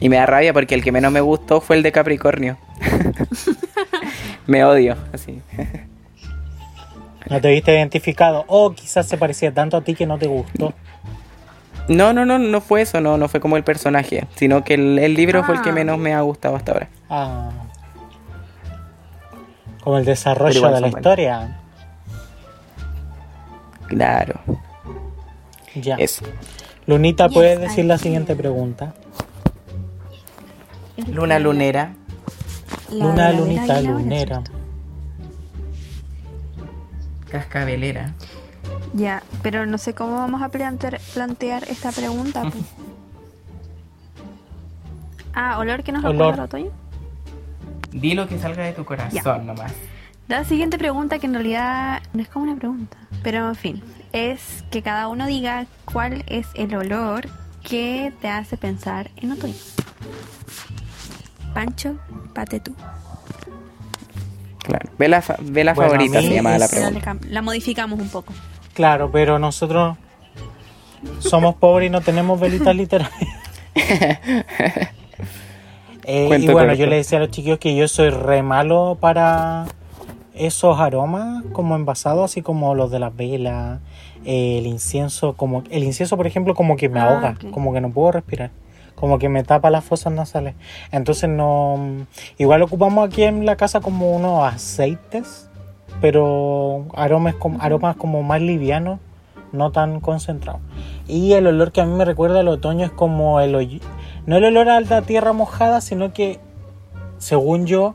[0.00, 2.56] Y me da rabia porque el que menos me gustó fue el de Capricornio.
[4.46, 5.40] me odio, así.
[7.28, 8.44] No te viste identificado.
[8.48, 10.74] O quizás se parecía tanto a ti que no te gustó.
[11.88, 14.98] No, no, no, no fue eso, no, no fue como el personaje, sino que el,
[14.98, 15.72] el libro fue el que Ah.
[15.72, 16.88] menos me ha gustado hasta ahora.
[17.08, 17.50] Ah.
[19.82, 21.60] Como el desarrollo de la historia.
[23.88, 24.40] Claro,
[25.74, 25.96] Ya.
[25.96, 26.24] eso.
[26.86, 28.94] Lunita, Yes, ¿puedes I decir la siguiente pregunta?
[31.10, 31.94] Luna lunera.
[32.90, 34.42] La Luna, lunita, lunera.
[37.30, 38.14] Cascabelera.
[38.92, 42.42] Ya, pero no sé cómo vamos a plantear, plantear esta pregunta.
[42.42, 42.54] pues.
[45.32, 46.14] Ah, olor que nos Olor.
[46.34, 46.70] recuerda al otoño.
[47.92, 49.38] Di lo que salga de tu corazón Ya.
[49.38, 49.72] nomás.
[50.26, 54.64] La siguiente pregunta, que en realidad no es como una pregunta, pero en fin, es
[54.72, 57.28] que cada uno diga cuál es el olor
[57.62, 59.54] que te hace pensar en otoño.
[61.54, 61.96] Pancho,
[62.34, 62.74] pate tú.
[64.64, 64.90] Claro.
[64.98, 67.16] Vela, fa- vela Bueno, favorita se llamaba la pregunta.
[67.28, 68.32] la modificamos un poco.
[68.74, 69.96] Claro, pero nosotros
[71.18, 73.20] somos pobres y no tenemos velitas literarias.
[76.04, 79.66] Eh, y bueno, yo le decía a los chiquillos que yo soy re malo para
[80.34, 83.80] esos aromas como envasados, así como los de las velas,
[84.24, 87.82] eh, el incienso, como el incienso, por ejemplo, como que me Ah, ahoga, como que
[87.82, 88.50] no puedo respirar,
[88.94, 90.54] como que me tapa las fosas nasales.
[90.90, 92.06] Entonces no,
[92.38, 95.49] igual ocupamos aquí en la casa como unos aceites,
[96.00, 98.98] pero aromas como, aromas como más livianos,
[99.52, 100.60] no tan concentrados.
[101.08, 103.80] Y el olor que a mí me recuerda al otoño es como el
[104.26, 106.38] no el olor a la tierra mojada, sino que
[107.18, 107.94] según yo,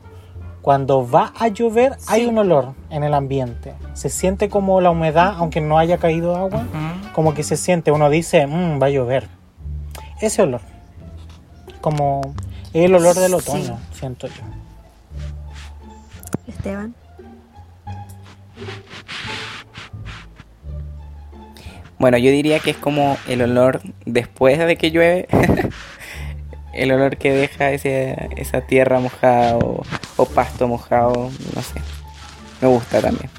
[0.62, 2.26] cuando va a llover hay Sí.
[2.26, 3.74] un olor en el ambiente.
[3.94, 7.12] Se siente como la humedad, aunque no haya caído agua, Ujú.
[7.14, 9.28] como que se siente, uno dice, "Mm, va a llover.
[10.20, 10.60] Ese olor.
[11.80, 12.20] Como
[12.72, 13.34] el olor del Sí.
[13.36, 14.42] otoño, siento yo.
[16.48, 16.94] Esteban.
[21.98, 25.28] Bueno, yo diría que es como el olor después de que llueve.
[26.74, 29.82] el olor que deja ese, esa tierra mojada o,
[30.16, 31.30] o pasto mojado.
[31.54, 31.80] No sé.
[32.60, 33.30] Me gusta también.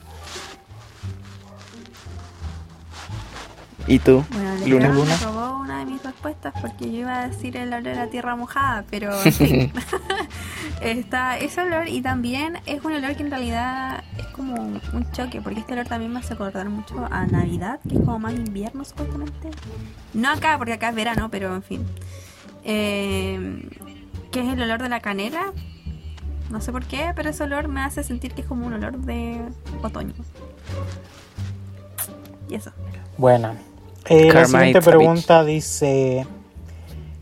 [3.88, 4.24] ¿Y tú?
[4.30, 4.90] Bueno, Luna.
[4.90, 5.57] Luna.
[5.80, 9.12] De mis respuestas porque yo iba a decir el olor de la tierra mojada, pero
[10.82, 15.42] está ese olor y también es un olor que en realidad es como un choque,
[15.42, 18.84] porque este olor también me hace acordar mucho a Navidad, que es como más invierno
[18.86, 19.50] supuestamente.
[20.14, 21.86] No acá, porque acá es verano, pero en fin.
[22.64, 23.70] Eh,
[24.32, 25.54] que es el olor de la canela.
[26.50, 28.98] No sé por qué, pero ese olor me hace sentir que es como un olor
[28.98, 29.42] de
[29.82, 30.14] otoño.
[32.50, 32.72] Y eso.
[33.18, 33.56] Bueno,
[34.10, 36.26] eh, la siguiente pregunta dice,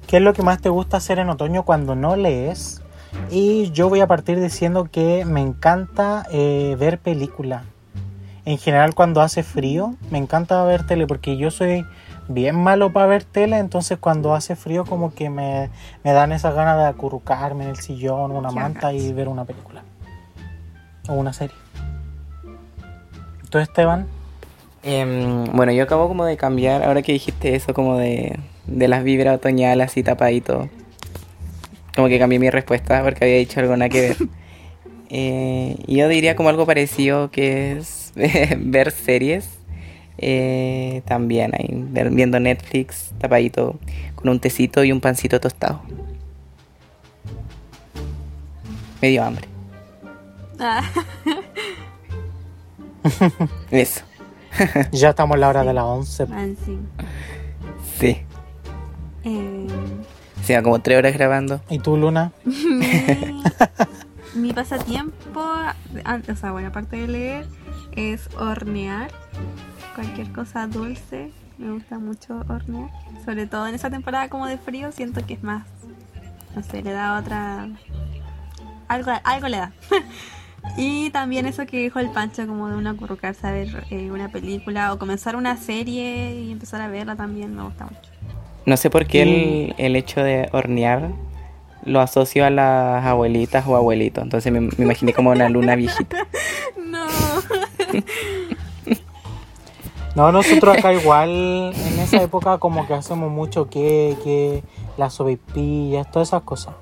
[0.07, 2.81] ¿qué es lo que más te gusta hacer en otoño cuando no lees?
[3.29, 7.63] Y yo voy a partir diciendo que me encanta eh, ver película.
[8.45, 11.85] En general cuando hace frío, me encanta ver tele porque yo soy
[12.27, 15.69] bien malo para ver tele, entonces cuando hace frío como que me,
[16.03, 19.83] me dan esas ganas de acurrucarme en el sillón, una manta y ver una película.
[21.07, 21.55] O una serie.
[23.49, 24.07] ¿Tú Esteban?
[24.85, 29.03] Em, bueno, yo acabo como de cambiar, ahora que dijiste eso como de, de las
[29.03, 30.69] vibras otoñales así tapadito.
[31.95, 34.17] Como que cambié mi respuesta porque había dicho algo nada que ver.
[35.11, 38.11] Eh, y yo diría como algo parecido que es
[38.57, 39.47] ver series.
[40.17, 41.69] eh, también ahí,
[42.11, 43.79] viendo Netflix tapadito
[44.15, 45.81] con un tecito y un pancito tostado.
[49.01, 49.47] Me dio hambre.
[50.59, 50.83] Ah.
[53.71, 54.01] Eso.
[54.91, 56.27] Ya estamos en la hora de las 11.
[56.31, 56.79] Ah, sí.
[57.99, 58.17] Sí.
[59.23, 59.67] Eh,
[60.43, 61.61] Se va como tres horas grabando.
[61.69, 62.31] ¿Y tú, Luna?
[64.35, 65.41] mi, pasatiempo,
[66.03, 67.45] an- o sea, bueno, aparte de leer,
[67.93, 69.09] es hornear.
[69.95, 72.89] Cualquier cosa dulce, me gusta mucho hornear.
[73.23, 75.65] Sobre todo en esa temporada como de frío, siento que es más,
[76.55, 77.69] no sé, le da otra...
[78.87, 79.71] Algo, algo le da.
[80.77, 84.29] y también eso que dijo el Pancho, como de una acurrucarse a ver eh, una
[84.29, 88.11] película o comenzar una serie y empezar a verla también me gusta mucho.
[88.65, 91.11] No sé por qué el, el hecho de hornear
[91.83, 94.23] lo asocio a las abuelitas o abuelitos.
[94.23, 96.27] Entonces me, me imaginé como una luna viejita.
[96.85, 97.07] No.
[100.15, 104.63] No, nosotros acá igual en esa época como que hacemos mucho queque,
[104.97, 106.75] las sopaipillas, todas esas cosas.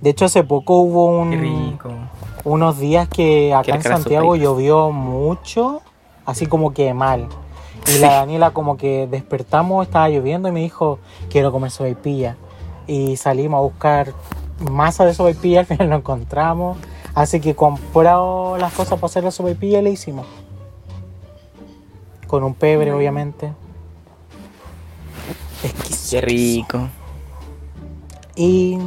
[0.00, 1.78] De hecho hace poco hubo un,
[2.48, 5.82] unos días que acá en Santiago llovió mucho,
[6.24, 7.28] así como que mal.
[7.86, 10.98] Y la Daniela como que despertamos, estaba lloviendo y me dijo,
[11.30, 12.36] quiero comer sopaipilla.
[12.86, 14.12] Y salimos a buscar
[14.70, 16.78] masa de sopaipilla, al final lo encontramos.
[17.14, 20.26] Así que compró las cosas para hacer la sopaipilla y le hicimos.
[22.26, 23.52] Con un pebre, obviamente.
[25.62, 26.10] Exquisito.
[26.10, 26.88] Qué rico.
[28.36, 28.78] Y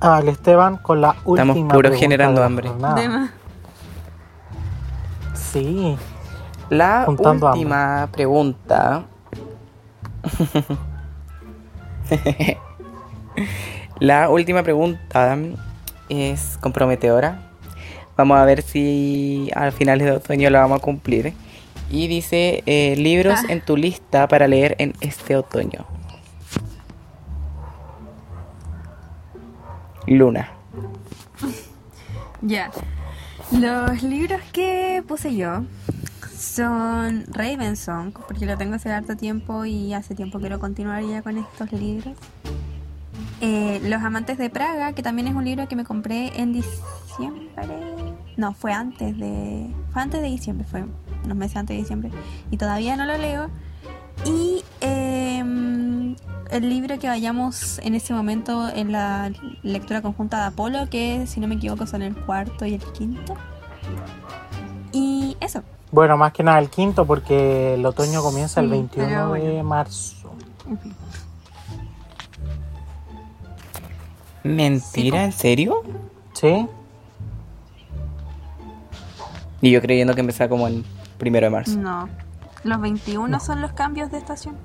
[0.00, 2.70] al Esteban con la última Estamos puro pregunta generando hambre.
[5.34, 5.96] Sí,
[6.70, 9.04] La Juntando última pregunta.
[14.00, 15.36] La última pregunta
[16.08, 17.40] es comprometedora.
[18.16, 21.34] Vamos a ver si al final de otoño la vamos a cumplir.
[21.90, 23.52] Y dice eh, libros Ah.
[23.52, 25.84] en tu lista para leer en este otoño.
[30.06, 30.50] Luna.
[32.42, 32.70] Ya.
[33.52, 35.64] Los libros que puse yo
[36.36, 41.38] son Ravensong, porque lo tengo hace harto tiempo y hace tiempo quiero continuar ya con
[41.38, 42.14] estos libros.
[43.40, 47.48] Eh, Los Amantes de Praga, que también es un libro que me compré en diciembre.
[48.36, 49.70] No, fue antes de.
[49.92, 50.84] Fue antes de diciembre, fue
[51.24, 52.10] unos meses antes de diciembre.
[52.50, 53.50] Y todavía no lo leo.
[54.24, 55.85] Y em,
[56.50, 59.30] el libro que vayamos en ese momento en la
[59.62, 63.34] lectura conjunta de Apolo, que si no me equivoco son el cuarto y el quinto.
[64.92, 65.62] Y eso.
[65.90, 69.62] bueno, más que nada el quinto porque el otoño comienza el Sí, 21 pero de
[69.62, 70.32] marzo.
[74.44, 75.24] ¿Mentira?
[75.24, 75.82] ¿En serio?
[76.32, 76.66] ¿Sí?
[79.60, 80.84] Y yo creyendo que empezaba como el
[81.18, 81.76] primero de marzo.
[81.78, 82.08] No.
[82.62, 84.56] Los 21 son los cambios de estación.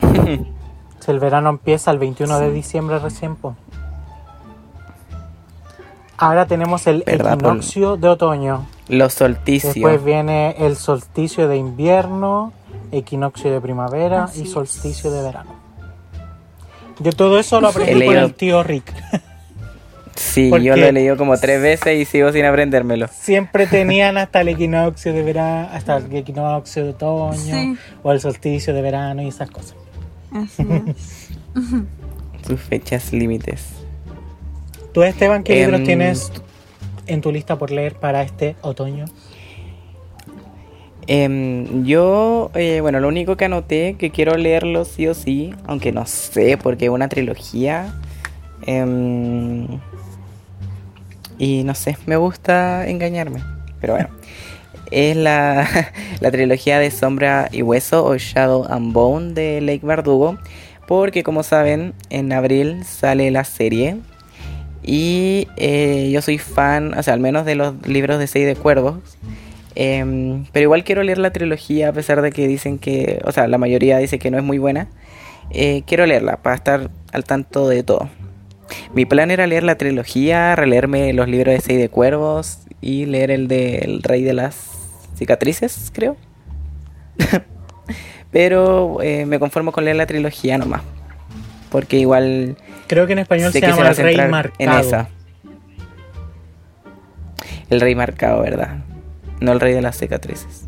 [1.04, 3.36] Si el verano empieza el 21 de diciembre recién.
[3.36, 3.54] po.
[6.16, 8.66] Ahora tenemos el equinoccio de otoño.
[8.88, 9.74] Los solsticios.
[9.74, 12.52] Después viene el solsticio de invierno,
[12.92, 14.52] equinoccio de primavera Así y es.
[14.52, 15.50] solsticio de verano.
[17.00, 18.92] Yo todo eso lo aprendí con leído- el tío Rick.
[20.14, 23.08] Sí, Porque- yo lo he leído como tres veces y sigo sin aprendérmelo.
[23.08, 27.76] Siempre tenían hasta el equinoccio de verano, hasta el equinoccio de otoño Sí.
[28.04, 29.74] o el solsticio de verano y esas cosas.
[30.34, 31.30] Así es.
[32.46, 33.68] Sus fechas límites.
[34.92, 36.32] ¿Tú, Esteban, qué Em, libros tienes
[37.06, 39.06] en tu lista por leer para este otoño?
[41.06, 45.92] Em, yo, eh, bueno, lo único que anoté que quiero leerlo sí o sí, aunque
[45.92, 47.94] no sé, porque es una trilogía.
[48.66, 49.66] em,
[51.38, 53.42] y no sé, me gusta engañarme.
[53.80, 54.08] Pero bueno,
[54.90, 55.68] es la,
[56.20, 60.38] la trilogía de Sombra y Hueso o Shadow and Bone de Lake Bardugo.
[60.86, 63.96] Porque como saben, en abril sale la serie.
[64.82, 68.54] Y eh, yo soy fan, o sea, al menos de los libros de Seis de
[68.54, 68.98] Cuervos.
[69.74, 73.48] Em, pero igual quiero leer la trilogía, a pesar de que dicen que, o sea,
[73.48, 74.88] la mayoría dice que no es muy buena.
[75.50, 78.08] Eh, quiero leerla para estar al tanto de todo.
[78.94, 83.30] Mi plan era leer la trilogía, releerme los libros de Seis de Cuervos y leer
[83.30, 84.73] el de El Rey de las
[85.14, 86.16] Cicatrices, creo.
[88.30, 90.82] pero eh, me conformo con leer la trilogía nomás.
[91.70, 94.54] Porque igual Creo que en español se llama El Rey Marcado.
[94.58, 95.08] en esa.
[97.70, 98.78] El rey marcado, ¿verdad?
[99.40, 100.66] No el rey de las cicatrices.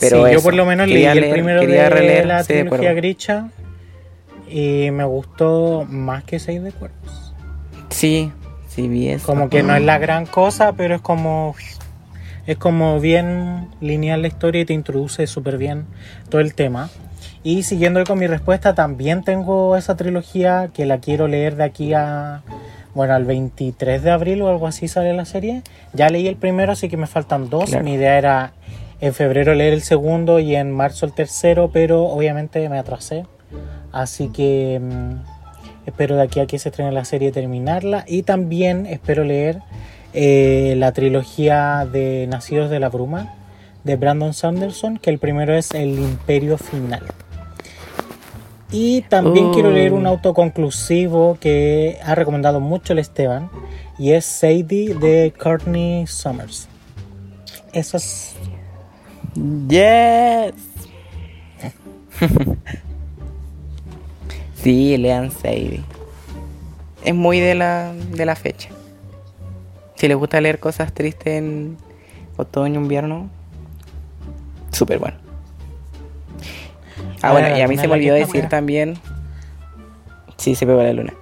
[0.00, 2.68] Pero sí, yo por lo menos leí el leer- primero de releer la de trilogía
[2.78, 2.96] Cuervos.
[2.96, 3.48] Grisha
[4.48, 7.34] y me gustó más que Seis de Cuervos.
[7.90, 8.32] Sí,
[8.68, 9.26] sí vi eso.
[9.26, 11.54] Como que no es la gran cosa, pero es como
[12.46, 15.86] es como bien lineal la historia y te introduce súper bien
[16.28, 16.90] todo el tema.
[17.42, 21.92] Y siguiendo con mi respuesta, también tengo esa trilogía que la quiero leer de aquí
[21.94, 22.42] a
[22.94, 25.62] bueno, al 23 de abril o algo así sale la serie.
[25.92, 27.70] Ya leí el primero, así que me faltan dos.
[27.70, 27.84] Claro.
[27.84, 28.52] Mi idea era
[29.00, 33.26] en febrero leer el segundo y en marzo el tercero, pero obviamente me atrasé.
[33.92, 38.04] Así que mm, espero de aquí a que se estrene la serie terminarla.
[38.06, 39.60] Y también espero leer
[40.14, 43.34] eh, la trilogía de Nacidos de la Bruma
[43.84, 47.02] de Brandon Sanderson, que el primero es El Imperio Final.
[48.70, 49.52] Y también Oh.
[49.52, 53.50] quiero leer un autoconclusivo que ha recomendado mucho el Esteban,
[53.98, 56.68] y es Sadie de Courtney Summers.
[57.72, 58.34] Eso es
[59.68, 60.54] Yes.
[64.62, 65.82] sí, lean Sadie.
[67.04, 68.70] Es muy de la, de la fecha.
[70.04, 71.78] Si les gusta leer cosas tristes en
[72.36, 73.30] otoño, invierno,
[74.70, 75.16] súper bueno.
[77.22, 78.98] Ah, bueno, y a mí se me olvidó decir también.
[80.36, 81.14] Sí, se pegó la luna.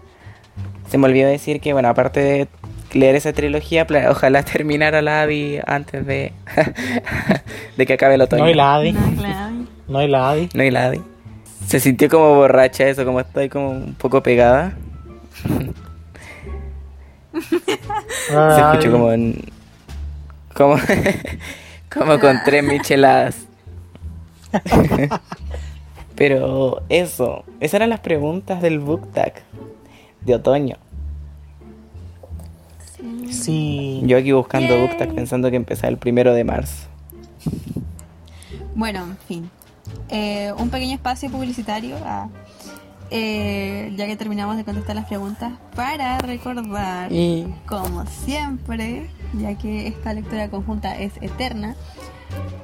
[0.91, 2.49] Se me olvidó decir que, bueno, aparte de
[2.93, 3.87] leer esa trilogía.
[4.11, 6.33] Ojalá terminara la Adi antes de,
[7.77, 8.43] de que acabe el otoño.
[8.43, 8.97] No hay la Adi.
[9.87, 10.49] No, hay la Adi.
[10.55, 11.01] No hay la Adi.
[11.69, 14.77] Se sintió como borracha eso, como está ahí como un poco pegada.
[18.33, 19.45] Se escuchó como en-
[20.55, 20.77] como
[21.93, 23.37] como con tres micheladas.
[26.17, 29.35] Pero eso, esas eran las preguntas del book tag
[30.21, 30.77] de otoño.
[33.31, 34.03] Sí.
[34.05, 34.87] Yo aquí buscando Yay.
[34.87, 36.87] book tag pensando que empezaba el primero de marzo.
[38.75, 39.51] Bueno, en fin.
[40.11, 42.29] Eh, un pequeño espacio publicitario, ah,
[43.13, 49.87] eh, ya que terminamos de contestar las preguntas, para recordar, Y como siempre, ya que
[49.87, 51.77] esta lectura conjunta es eterna,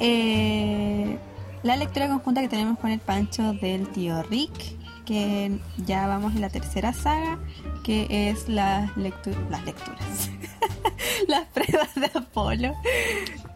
[0.01, 1.19] eh,
[1.63, 6.41] la lectura conjunta que tenemos con el Pancho del tío Rick, que ya vamos en
[6.43, 7.39] la tercera saga,
[7.83, 10.31] que es las, lectu- las lecturas,
[11.29, 12.75] las pruebas de Apolo.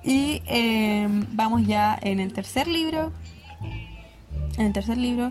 [0.05, 3.13] Y eh, vamos ya en el tercer libro.
[4.59, 5.31] En el tercer libro.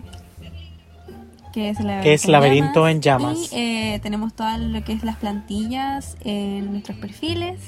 [1.52, 3.52] Que es, la Que es Laberinto en Llamas.
[3.52, 7.60] Y eh, tenemos todo lo que es las plantillas en nuestros perfiles.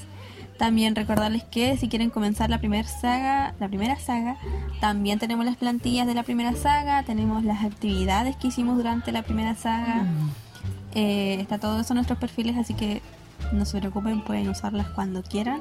[0.56, 4.38] También recordarles que si quieren comenzar la primera saga, la primera saga,
[4.80, 9.22] también tenemos las plantillas de la primera saga, tenemos las actividades que hicimos durante la
[9.22, 10.06] primera saga.
[10.94, 13.02] Eh, está todo eso en nuestros perfiles, así que
[13.52, 15.60] no se preocupen, pueden usarlas cuando quieran.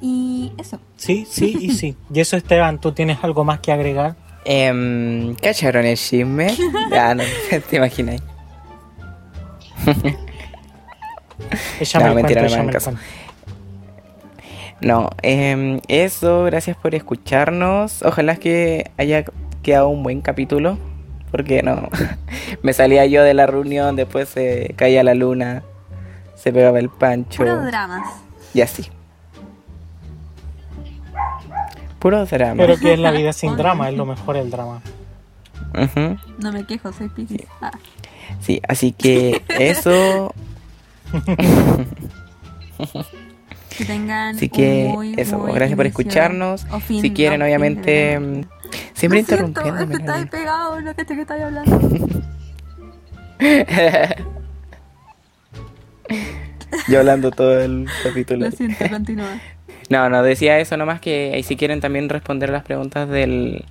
[0.00, 0.78] Y eso.
[0.96, 1.96] Sí, sí y sí.
[2.14, 4.14] Y eso, Esteban, ¿tú tienes algo más que agregar?
[4.46, 6.54] Em, ¿cacharon el chisme?
[6.90, 7.22] Ya, no,
[7.70, 8.22] te imagináis.
[11.94, 12.92] No, mentira, cuento, no me caso.
[14.80, 18.02] No, em, eso, gracias por escucharnos.
[18.02, 19.24] Ojalá que haya
[19.62, 20.78] quedado un buen capítulo.
[21.30, 21.88] Porque no,
[22.62, 25.64] me salía yo de la reunión, después se caía la luna,
[26.34, 28.08] se pegaba el pancho Puros dramas.
[28.54, 28.88] y así.
[32.06, 32.54] Puro drama.
[32.56, 34.80] Pero que es la vida sin drama, es lo mejor el drama.
[35.74, 36.16] Ujú.
[36.38, 37.42] No me quejo, soy Piscis.
[37.60, 37.72] Ah.
[38.40, 40.32] Sí, así que eso,
[43.76, 46.64] Que tengan así que un muy, eso, muy gracias por escucharnos.
[46.86, 48.44] fin, si quieren, no, fin de obviamente, mm,
[48.94, 49.82] siempre interrumpiéndome.
[49.82, 51.80] es que está ahí pegado, no que te que estáis hablando.
[56.88, 58.46] Yo hablando todo el capítulo.
[58.46, 59.40] Lo siento, continúa.
[59.88, 63.64] No, no, decía eso nomás que ahí si quieren también responder las preguntas del,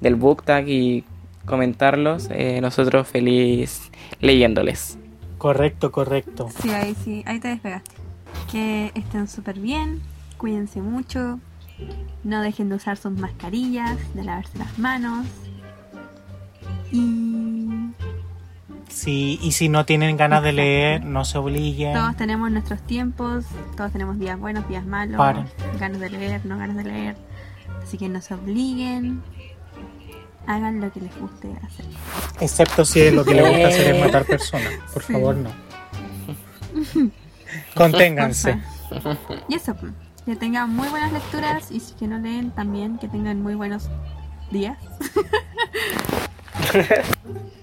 [0.00, 1.04] del book tag y
[1.44, 3.90] comentarlos, eh, nosotros feliz
[4.20, 4.98] leyéndoles.
[5.38, 6.48] Correcto, correcto.
[6.60, 7.90] Sí, ahí sí, ahí te despegaste.
[8.50, 10.00] Que estén súper bien,
[10.38, 11.40] cuídense mucho,
[12.22, 15.26] no dejen de usar sus mascarillas, de lavarse las manos.
[16.92, 17.51] Y
[18.92, 21.94] Sí, y si no tienen ganas de leer, no se obliguen.
[21.94, 23.44] todos tenemos nuestros tiempos,
[23.76, 25.18] todos tenemos días buenos, días malos,
[25.80, 27.16] ganas de leer, no ganas de leer.
[27.82, 29.22] Así que no se obliguen,
[30.46, 31.86] hagan lo que les guste hacer.
[32.40, 34.72] Excepto si lo que le gusta hacer es matar personas.
[34.92, 35.12] Por Sí.
[35.14, 35.50] favor, no.
[37.74, 38.58] Conténganse.
[39.48, 39.74] Y eso,
[40.26, 43.88] que tengan muy buenas lecturas y si que no leen también que tengan muy buenos
[44.50, 44.76] días.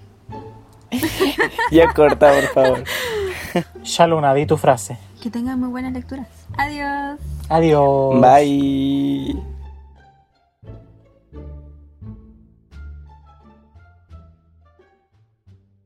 [1.72, 2.84] Ya corta, por favor.
[3.84, 4.98] Shaluna, di tu frase.
[5.22, 6.28] Que tengan muy buenas lecturas.
[6.58, 7.20] Adiós.
[7.50, 8.22] Adiós.
[8.22, 9.59] Bye.